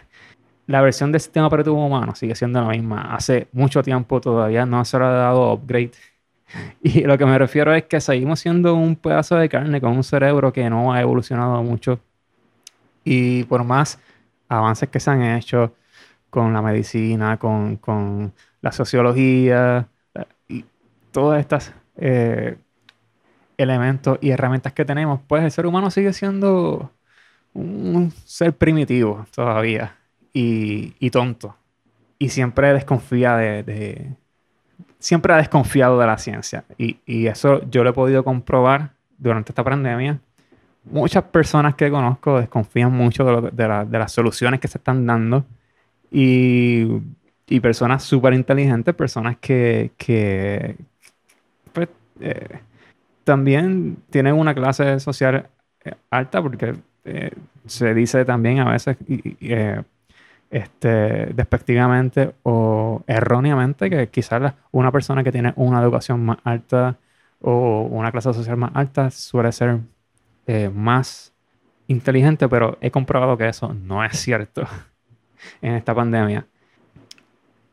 la 0.66 0.80
versión 0.80 1.12
del 1.12 1.20
sistema 1.20 1.46
operativo 1.46 1.86
humano 1.86 2.16
sigue 2.16 2.34
siendo 2.34 2.60
la 2.60 2.66
misma. 2.66 3.14
Hace 3.14 3.46
mucho 3.52 3.84
tiempo 3.84 4.20
todavía 4.20 4.66
no 4.66 4.84
se 4.84 4.98
le 4.98 5.04
ha 5.04 5.10
dado 5.10 5.52
upgrade. 5.52 5.92
Y 6.82 7.02
lo 7.02 7.16
que 7.18 7.24
me 7.24 7.38
refiero 7.38 7.72
es 7.72 7.84
que 7.84 8.00
seguimos 8.00 8.40
siendo 8.40 8.74
un 8.74 8.96
pedazo 8.96 9.36
de 9.36 9.48
carne 9.48 9.80
con 9.80 9.92
un 9.92 10.02
cerebro 10.02 10.52
que 10.52 10.68
no 10.68 10.92
ha 10.92 11.00
evolucionado 11.00 11.62
mucho. 11.62 12.00
Y 13.04 13.44
por 13.44 13.62
más 13.62 14.00
avances 14.48 14.88
que 14.88 14.98
se 14.98 15.08
han 15.08 15.22
hecho 15.22 15.72
con 16.30 16.52
la 16.52 16.62
medicina, 16.62 17.36
con, 17.38 17.76
con 17.76 18.32
la 18.60 18.72
sociología 18.72 19.86
y 20.48 20.64
todas 21.12 21.38
estas 21.38 21.72
eh, 21.96 22.56
elementos 23.56 24.18
y 24.20 24.30
herramientas 24.30 24.72
que 24.72 24.84
tenemos, 24.84 25.20
pues 25.26 25.44
el 25.44 25.50
ser 25.50 25.66
humano 25.66 25.90
sigue 25.90 26.12
siendo 26.12 26.90
un 27.54 28.12
ser 28.24 28.52
primitivo 28.54 29.26
todavía 29.34 29.96
y, 30.32 31.10
tonto. 31.10 31.56
Y 32.18 32.28
siempre 32.30 32.72
desconfía 32.72 33.36
de, 33.36 34.14
Siempre 34.98 35.34
ha 35.34 35.36
desconfiado 35.36 35.98
de 35.98 36.06
la 36.06 36.16
ciencia. 36.18 36.64
Y, 36.78 37.26
eso 37.26 37.68
yo 37.68 37.82
lo 37.82 37.90
he 37.90 37.92
podido 37.92 38.24
comprobar 38.24 38.92
durante 39.18 39.50
esta 39.50 39.64
pandemia. 39.64 40.20
Muchas 40.84 41.24
personas 41.24 41.74
que 41.74 41.90
conozco 41.90 42.38
desconfían 42.40 42.92
mucho 42.92 43.24
de, 43.24 43.68
las 43.68 44.12
soluciones 44.12 44.60
que 44.60 44.68
se 44.68 44.78
están 44.78 45.06
dando. 45.06 45.44
Y, 46.10 47.00
personas 47.60 48.02
súper 48.04 48.32
inteligentes, 48.32 48.94
personas 48.94 49.36
que, 49.38 49.90
pues, 51.72 51.88
eh, 52.20 52.60
también 53.24 53.98
tienen 54.10 54.34
una 54.34 54.54
clase 54.54 55.00
social 55.00 55.48
eh, 55.84 55.94
alta 56.10 56.42
porque 56.42 56.74
eh, 57.04 57.30
se 57.66 57.94
dice 57.94 58.24
también 58.24 58.60
a 58.60 58.70
veces 58.70 58.96
este, 60.52 61.32
despectivamente 61.34 62.34
o 62.42 63.02
erróneamente 63.06 63.88
que 63.88 64.08
quizás 64.08 64.52
una 64.70 64.92
persona 64.92 65.24
que 65.24 65.32
tiene 65.32 65.54
una 65.56 65.80
educación 65.80 66.24
más 66.24 66.38
alta 66.44 66.98
o 67.40 67.88
una 67.90 68.12
clase 68.12 68.34
social 68.34 68.58
más 68.58 68.70
alta 68.74 69.10
suele 69.10 69.50
ser 69.50 69.80
eh, 70.46 70.70
más 70.72 71.32
inteligente, 71.86 72.48
pero 72.48 72.76
he 72.80 72.90
comprobado 72.90 73.36
que 73.36 73.48
eso 73.48 73.72
no 73.72 74.04
es 74.04 74.18
cierto 74.18 74.64
en 75.62 75.74
esta 75.74 75.94
pandemia. 75.94 76.46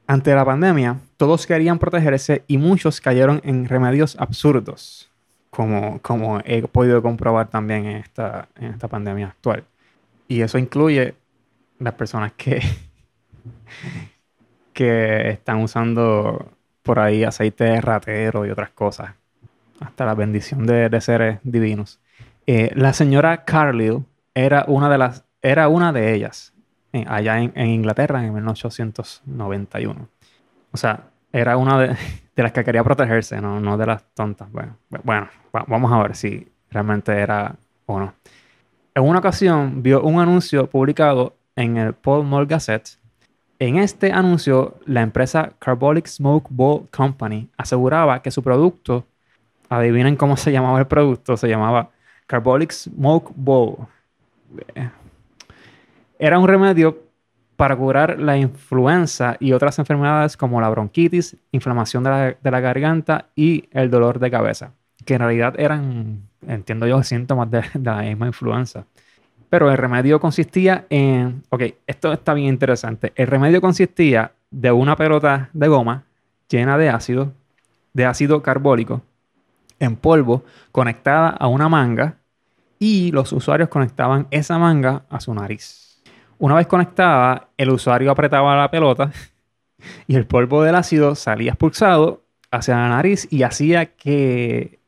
Ante 0.08 0.34
la 0.34 0.46
pandemia, 0.46 0.98
todos 1.18 1.46
querían 1.46 1.80
protegerse 1.80 2.44
y 2.48 2.58
muchos 2.58 3.02
cayeron 3.02 3.42
en 3.44 3.68
remedios 3.68 4.16
absurdos, 4.20 5.09
como, 5.50 6.00
como 6.02 6.40
he 6.46 6.62
podido 6.68 7.02
comprobar 7.02 7.50
también 7.50 7.86
en 7.86 7.98
esta, 7.98 8.48
en 8.56 8.72
esta 8.72 8.88
pandemia 8.88 9.28
actual. 9.28 9.64
Y 10.28 10.42
eso 10.42 10.58
incluye 10.58 11.16
las 11.80 11.94
personas 11.94 12.34
que, 12.34 12.60
que 14.74 15.30
están 15.30 15.62
usando 15.62 16.52
por 16.84 17.00
ahí 17.00 17.24
aceite 17.24 17.66
de 17.66 17.82
ratero 17.82 18.46
y 18.46 18.50
otras 18.50 18.70
cosas. 18.72 19.12
Hasta 19.80 20.06
la 20.06 20.14
bendición 20.14 20.66
de, 20.66 21.02
seres 21.02 21.40
divinos. 21.44 22.00
Eh, 22.48 22.72
la 22.76 22.94
señora 22.94 23.46
Carlyle 23.46 24.04
era 24.34 24.66
una 24.68 24.90
de 24.90 24.98
las, 24.98 25.24
era 25.42 25.68
una 25.68 25.94
de 25.94 26.14
ellas, 26.14 26.54
allá 27.08 27.40
en, 27.40 27.68
Inglaterra 27.68 28.26
en 28.26 28.34
1891. 28.34 30.08
O 30.72 30.78
sea, 30.78 31.06
era 31.32 31.58
una 31.58 31.80
de, 31.80 31.96
las 32.44 32.52
que 32.52 32.64
quería 32.64 32.84
protegerse, 32.84 33.42
no, 33.42 33.60
no 33.60 33.78
de 33.78 33.86
las 33.86 34.04
tontas. 34.14 34.52
Bueno, 34.52 34.78
bueno, 35.04 35.30
vamos 35.68 35.92
a 35.92 36.02
ver 36.02 36.16
si 36.16 36.48
realmente 36.70 37.12
era 37.12 37.56
o 37.86 38.00
no. 38.00 38.14
En 38.96 39.04
una 39.04 39.20
ocasión 39.20 39.82
vio 39.82 40.02
un 40.02 40.20
anuncio 40.20 40.70
publicado 40.70 41.36
en 41.56 41.78
el 41.78 41.94
Paul 41.94 42.26
Mall 42.26 42.46
Gazette. 42.46 42.98
En 43.60 43.78
este 43.78 44.12
anuncio, 44.12 44.78
la 44.86 45.02
empresa 45.02 45.54
Carbolic 45.60 46.08
Smoke 46.08 46.48
Bowl 46.50 46.88
Company 46.90 47.50
aseguraba 47.58 48.22
que 48.22 48.32
su 48.32 48.42
producto, 48.42 49.06
adivinen 49.70 50.16
cómo 50.16 50.38
se 50.38 50.52
llamaba 50.52 50.80
el 50.80 50.88
producto, 50.88 51.38
se 51.38 51.48
llamaba 51.48 51.90
Carbolic 52.26 52.72
Smoke 52.72 53.32
Bowl. 53.36 53.88
Era 56.18 56.40
un 56.40 56.48
remedio 56.48 57.09
para 57.60 57.76
curar 57.76 58.22
la 58.22 58.38
influenza 58.38 59.36
y 59.38 59.52
otras 59.52 59.78
enfermedades 59.80 60.38
como 60.38 60.62
la 60.62 60.70
bronquitis, 60.70 61.36
inflamación 61.52 62.06
de 62.06 62.38
la, 62.42 62.60
garganta 62.62 63.26
y 63.36 63.68
el 63.72 63.92
dolor 63.92 64.20
de 64.20 64.32
cabeza, 64.32 64.72
que 65.04 65.16
en 65.16 65.20
realidad 65.20 65.56
eran, 65.60 66.22
entiendo 66.48 66.88
yo, 66.88 67.04
síntomas 67.04 67.52
de, 67.52 67.62
de 67.74 67.92
la 67.92 67.98
misma 68.04 68.28
influenza. 68.28 68.86
Pero 69.50 69.70
el 69.70 69.78
remedio 69.78 70.22
consistía 70.22 70.86
en, 70.90 71.44
ok, 71.50 71.64
esto 71.86 72.14
está 72.14 72.34
bien 72.34 72.48
interesante. 72.48 73.12
El 73.14 73.28
remedio 73.28 73.60
consistía 73.60 74.32
de 74.50 74.72
una 74.72 74.96
pelota 74.96 75.50
de 75.52 75.68
goma 75.68 76.06
llena 76.48 76.78
de 76.78 76.88
ácido, 76.88 77.34
de 77.92 78.06
ácido 78.06 78.42
carbólico, 78.42 79.02
en 79.80 79.98
polvo, 79.98 80.46
conectada 80.72 81.28
a 81.28 81.48
una 81.48 81.68
manga 81.68 82.20
y 82.80 83.12
los 83.12 83.34
usuarios 83.34 83.68
conectaban 83.68 84.28
esa 84.32 84.58
manga 84.58 85.04
a 85.10 85.20
su 85.20 85.34
nariz. 85.34 85.89
Una 86.40 86.56
vez 86.56 86.68
conectada, 86.68 87.50
el 87.58 87.70
usuario 87.70 88.12
apretaba 88.12 88.56
la 88.56 88.72
pelota 88.72 89.12
y 90.08 90.16
el 90.16 90.26
polvo 90.26 90.64
del 90.64 90.76
ácido 90.76 91.16
salía 91.16 91.52
expulsado 91.52 92.24
hacia 92.50 92.76
la 92.76 92.88
nariz 92.88 93.28
y 93.30 93.44
hacía 93.44 93.88
que 93.88 94.80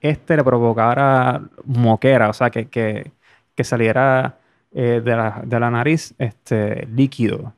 este 0.00 0.36
le 0.36 0.42
provocara 0.42 1.42
moquera, 1.64 2.28
o 2.28 2.32
sea, 2.32 2.50
que, 2.50 2.68
que, 2.68 3.64
saliera 3.64 4.38
eh, 4.72 5.00
de, 5.02 5.60
la, 5.60 5.70
nariz 5.70 6.12
este, 6.18 6.86
líquido. 6.86 7.54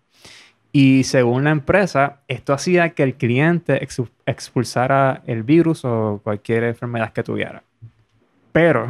Y 0.70 1.04
según 1.04 1.44
la 1.44 1.50
empresa, 1.50 2.20
esto 2.28 2.52
hacía 2.52 2.90
que 2.90 3.02
el 3.02 3.14
cliente 3.14 3.80
expulsara 4.26 5.22
el 5.26 5.42
virus 5.42 5.86
o 5.86 6.20
cualquier 6.22 6.64
enfermedad 6.64 7.14
que 7.14 7.22
tuviera. 7.22 7.62
Pero, 8.52 8.88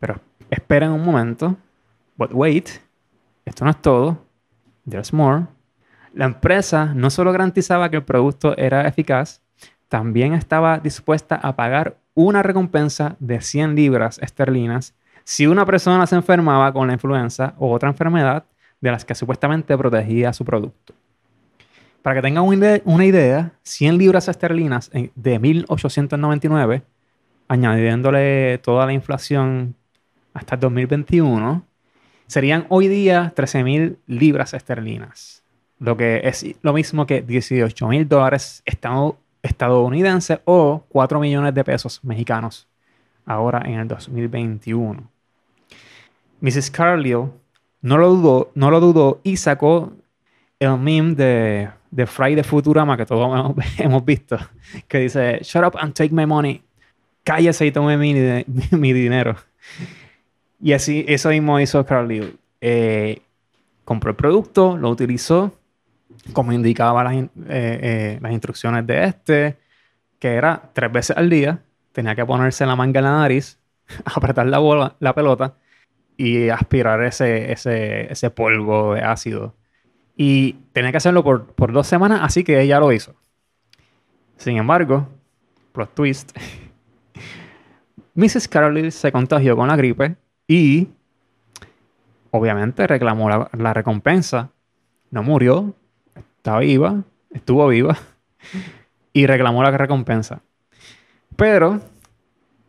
pero 0.00 0.20
esperen 0.50 0.90
un 0.90 1.04
momento. 1.04 1.56
But 2.16 2.32
wait, 2.32 2.68
esto 3.48 3.64
no 3.64 3.70
es 3.70 3.82
todo. 3.82 4.24
There's 4.88 5.12
more. 5.12 5.46
La 6.14 6.24
empresa 6.24 6.92
no 6.94 7.10
solo 7.10 7.32
garantizaba 7.32 7.90
que 7.90 7.96
el 7.96 8.04
producto 8.04 8.56
era 8.56 8.86
eficaz, 8.88 9.42
también 9.88 10.34
estaba 10.34 10.78
dispuesta 10.78 11.36
a 11.36 11.56
pagar 11.56 11.98
una 12.14 12.42
recompensa 12.42 13.16
de 13.20 13.40
100 13.40 13.74
libras 13.74 14.18
esterlinas 14.18 14.94
si 15.24 15.46
una 15.46 15.66
persona 15.66 16.06
se 16.06 16.16
enfermaba 16.16 16.72
con 16.72 16.86
la 16.86 16.94
influenza 16.94 17.54
o 17.58 17.70
otra 17.70 17.90
enfermedad 17.90 18.44
de 18.80 18.90
las 18.90 19.04
que 19.04 19.14
supuestamente 19.14 19.76
protegía 19.76 20.32
su 20.32 20.44
producto. 20.44 20.94
Para 22.02 22.16
que 22.16 22.22
tengan 22.22 22.44
una 22.44 23.04
idea, 23.04 23.52
100 23.62 23.98
libras 23.98 24.28
esterlinas 24.28 24.90
de 25.14 25.38
1899, 25.38 26.82
añadiéndole 27.48 28.58
toda 28.58 28.86
la 28.86 28.92
inflación 28.94 29.74
hasta 30.32 30.54
el 30.54 30.60
2021, 30.60 31.64
serían 32.28 32.66
hoy 32.68 32.86
día 32.86 33.32
13.000 33.34 33.96
libras 34.06 34.54
esterlinas, 34.54 35.42
lo 35.80 35.96
que 35.96 36.20
es 36.22 36.46
lo 36.62 36.72
mismo 36.72 37.04
que 37.06 37.26
18.000 37.26 38.06
dólares 38.06 38.62
estadounidenses 39.42 40.38
o 40.44 40.84
4 40.88 41.18
millones 41.18 41.52
de 41.52 41.64
pesos 41.64 41.98
mexicanos 42.04 42.68
ahora 43.26 43.62
en 43.64 43.80
el 43.80 43.88
2021. 43.88 45.10
Mrs. 46.40 46.70
Carlyle 46.70 47.32
no 47.82 47.98
lo 47.98 48.10
dudó, 48.10 48.52
no 48.54 48.70
lo 48.70 48.78
dudó 48.78 49.20
y 49.24 49.36
sacó 49.36 49.92
el 50.60 50.78
meme 50.78 51.16
de 51.16 51.68
de 51.90 52.06
Fry 52.06 52.34
de 52.34 52.44
Futurama 52.44 52.96
que 52.96 53.06
todos 53.06 53.54
hemos, 53.78 54.04
visto, 54.04 54.38
que 54.86 54.98
dice, 54.98 55.40
shut 55.42 55.64
up 55.64 55.78
and 55.78 55.94
take 55.94 56.14
my 56.14 56.26
money. 56.26 56.62
Cállese 57.24 57.66
y 57.66 57.72
tome 57.72 57.96
mi, 57.96 58.14
mi 58.72 58.92
dinero. 58.92 59.36
Y 60.60 60.72
así, 60.72 61.04
eso 61.08 61.28
mismo 61.30 61.60
hizo 61.60 61.84
Carly. 61.86 62.36
Eh, 62.60 63.22
compró 63.84 64.10
el 64.10 64.16
producto, 64.16 64.76
lo 64.76 64.90
utilizó, 64.90 65.54
como 66.32 66.52
indicaba 66.52 67.04
las, 67.04 67.14
eh, 67.14 67.28
eh, 67.48 68.18
las 68.20 68.32
instrucciones 68.32 68.86
de 68.86 69.04
este, 69.04 69.56
que 70.18 70.34
era 70.34 70.70
tres 70.72 70.92
veces 70.92 71.16
al 71.16 71.30
día, 71.30 71.62
tenía 71.92 72.14
que 72.14 72.26
ponerse 72.26 72.66
la 72.66 72.76
manga 72.76 72.98
en 72.98 73.04
la 73.04 73.18
nariz, 73.18 73.58
apretar 74.04 74.46
la, 74.46 74.58
bola, 74.58 74.96
la 74.98 75.14
pelota 75.14 75.54
y 76.16 76.48
aspirar 76.48 77.02
ese, 77.04 77.52
ese, 77.52 78.12
ese 78.12 78.30
polvo 78.30 78.94
de 78.94 79.02
ácido. 79.02 79.54
Y 80.16 80.54
tenía 80.72 80.90
que 80.90 80.96
hacerlo 80.96 81.22
por, 81.22 81.46
por 81.54 81.72
dos 81.72 81.86
semanas, 81.86 82.20
así 82.24 82.42
que 82.42 82.60
ella 82.60 82.80
lo 82.80 82.92
hizo. 82.92 83.14
Sin 84.36 84.56
embargo, 84.56 85.08
plot 85.72 85.94
twist, 85.94 86.36
Mrs. 88.14 88.48
Carly 88.48 88.90
se 88.90 89.12
contagió 89.12 89.54
con 89.56 89.68
la 89.68 89.76
gripe 89.76 90.16
y 90.48 90.88
obviamente 92.30 92.86
reclamó 92.86 93.28
la, 93.28 93.74
recompensa. 93.74 94.50
No 95.10 95.22
murió, 95.22 95.74
estaba 96.38 96.60
viva, 96.60 97.02
estuvo 97.30 97.68
viva 97.68 97.96
y 99.12 99.26
reclamó 99.26 99.62
la 99.62 99.70
recompensa. 99.70 100.40
Pero 101.36 101.80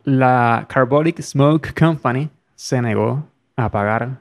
la 0.04 0.66
Carbolic 0.68 1.20
Smoke 1.20 1.74
Company 1.74 2.28
se 2.54 2.80
negó 2.82 3.26
a 3.56 3.70
pagar 3.70 4.20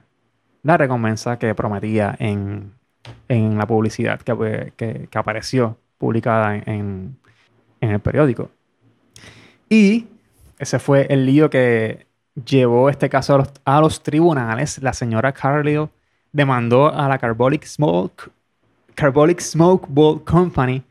la 0.64 0.78
recompensa 0.78 1.38
que 1.38 1.54
prometía 1.54 2.16
en, 2.20 2.74
la 3.28 3.68
publicidad 3.68 4.22
que, 4.22 5.10
apareció 5.14 5.78
publicada 5.98 6.56
en, 6.56 7.18
en, 7.82 7.90
el 7.92 8.00
periódico. 8.00 8.50
Y 9.70 10.08
ese 10.58 10.80
fue 10.80 11.08
el 11.10 11.26
lío 11.26 11.50
que 11.50 12.09
llevó 12.46 12.90
este 12.90 13.10
caso 13.10 13.44
a 13.66 13.82
los, 13.82 14.04
tribunales. 14.04 14.82
La 14.82 14.94
señora 14.94 15.32
Carlyle 15.32 15.90
demandó 16.32 16.94
a 16.94 17.08
la 17.08 17.18
Carbolic 17.18 17.66
Smoke, 17.66 18.32
Carbolic 18.96 19.40
Smoke 19.40 19.88
Bowl 19.90 20.24
Company 20.24 20.84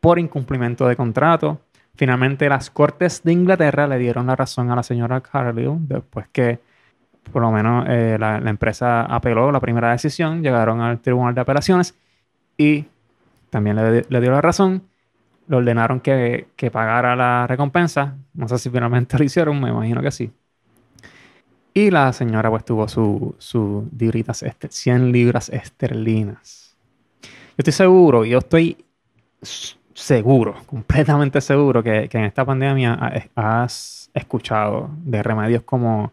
por 0.00 0.18
incumplimiento 0.18 0.86
de 0.86 0.96
contrato. 0.96 1.60
Finalmente, 1.94 2.48
las 2.48 2.70
Cortes 2.70 3.22
de 3.22 3.32
Inglaterra 3.32 3.86
le 3.86 3.98
dieron 3.98 4.26
la 4.26 4.36
razón 4.36 4.70
a 4.70 4.76
la 4.76 4.82
señora 4.82 5.20
Carlyle 5.20 5.76
después 5.80 6.26
que, 6.32 6.58
por 7.32 7.42
lo 7.42 7.50
menos, 7.52 7.86
eh, 7.88 8.16
la, 8.18 8.38
empresa 8.38 9.02
apeló 9.02 9.52
la 9.52 9.60
primera 9.60 9.92
decisión, 9.92 10.42
llegaron 10.42 10.80
al 10.80 11.00
Tribunal 11.00 11.34
de 11.34 11.40
Apelaciones 11.42 11.94
y 12.56 12.86
también 13.50 13.76
le, 13.76 14.06
le 14.08 14.20
dio 14.20 14.30
la 14.30 14.40
razón 14.40 14.82
le 15.48 15.56
ordenaron 15.56 16.00
que, 16.00 16.48
que, 16.56 16.70
pagara 16.70 17.16
la 17.16 17.46
recompensa. 17.46 18.16
No 18.34 18.48
sé 18.48 18.58
si 18.58 18.70
finalmente 18.70 19.18
lo 19.18 19.24
hicieron, 19.24 19.60
me 19.60 19.70
imagino 19.70 20.00
que 20.02 20.10
sí. 20.10 20.32
Y 21.74 21.90
la 21.90 22.12
señora 22.12 22.50
pues 22.50 22.64
tuvo 22.64 22.86
sus 22.88 23.34
su 23.38 23.88
100 24.68 25.12
libras 25.12 25.48
esterlinas. 25.48 26.76
Yo 27.22 27.56
estoy 27.58 27.72
seguro, 27.72 28.24
yo 28.24 28.38
estoy 28.38 28.84
seguro, 29.94 30.54
completamente 30.66 31.40
seguro 31.40 31.82
que, 31.82 32.08
en 32.10 32.24
esta 32.24 32.44
pandemia 32.44 32.98
has 33.34 34.10
escuchado 34.14 34.90
de 35.04 35.22
remedios 35.22 35.62
como 35.62 36.12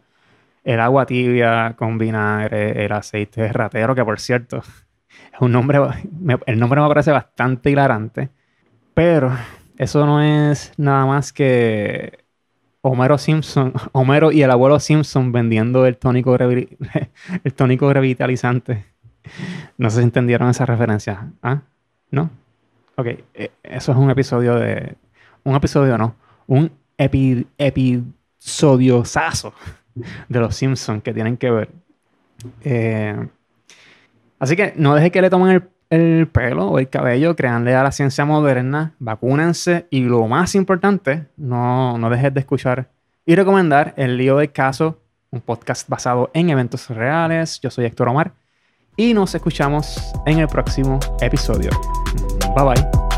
el 0.64 0.80
agua 0.80 1.06
tibia 1.06 1.74
con 1.76 1.98
vinagre, 1.98 2.84
el 2.84 2.92
aceite 2.92 3.42
de 3.42 3.52
ratero, 3.52 3.94
que 3.94 4.04
por 4.04 4.20
cierto, 4.20 4.58
es 5.32 5.40
un 5.40 5.52
nombre, 5.52 5.78
el 6.46 6.58
nombre 6.58 6.80
me 6.80 6.88
parece 6.88 7.10
bastante 7.10 7.70
hilarante, 7.70 8.30
pero 8.94 9.32
eso 9.76 10.04
no 10.06 10.22
es 10.22 10.72
nada 10.76 11.06
más 11.06 11.32
que 11.32 12.19
Homero 12.82 13.18
Simpson, 13.18 13.72
Homero 13.92 14.32
y 14.32 14.42
el 14.42 14.50
abuelo 14.50 14.80
Simpson 14.80 15.32
vendiendo 15.32 15.86
el 15.86 15.96
tónico, 15.96 16.36
el 17.44 17.54
tónico 17.54 17.92
revitalizante. 17.92 18.86
No 19.76 19.90
sé 19.90 19.98
si 19.98 20.02
entendieron 20.04 20.48
esa 20.48 20.66
referencia. 20.66 21.30
¿Ah? 21.42 21.62
¿No? 22.10 22.30
Ok, 22.96 23.06
eh, 23.34 23.50
eso 23.62 23.92
es 23.92 23.98
un 23.98 24.10
episodio 24.10 24.56
de. 24.56 24.96
Un 25.44 25.54
episodio 25.54 25.96
no. 25.96 26.14
Un 26.46 26.70
epi, 26.98 27.46
episodio 27.56 29.04
saso 29.04 29.54
de 30.28 30.40
los 30.40 30.54
Simpsons 30.54 31.02
que 31.02 31.14
tienen 31.14 31.36
que 31.36 31.50
ver. 31.50 31.70
Eh, 32.62 33.28
así 34.38 34.56
que 34.56 34.72
no 34.76 34.94
deje 34.94 35.10
que 35.10 35.22
le 35.22 35.30
tomen 35.30 35.48
el 35.50 35.68
el 35.90 36.28
pelo 36.28 36.68
o 36.68 36.78
el 36.78 36.88
cabello, 36.88 37.36
créanle 37.36 37.74
a 37.74 37.82
la 37.82 37.92
ciencia 37.92 38.24
moderna, 38.24 38.94
vacúnense 39.00 39.86
y 39.90 40.02
lo 40.02 40.26
más 40.28 40.54
importante, 40.54 41.26
no, 41.36 41.98
no 41.98 42.08
dejes 42.08 42.32
de 42.32 42.40
escuchar 42.40 42.88
y 43.26 43.34
recomendar 43.34 43.92
El 43.96 44.16
Lío 44.16 44.36
del 44.36 44.52
Caso, 44.52 45.00
un 45.30 45.40
podcast 45.40 45.88
basado 45.88 46.30
en 46.32 46.50
eventos 46.50 46.88
reales. 46.88 47.60
Yo 47.60 47.70
soy 47.70 47.84
Héctor 47.84 48.08
Omar 48.08 48.32
y 48.96 49.14
nos 49.14 49.34
escuchamos 49.34 50.12
en 50.26 50.38
el 50.38 50.48
próximo 50.48 50.98
episodio. 51.20 51.70
Bye 52.56 52.64
bye. 52.64 53.09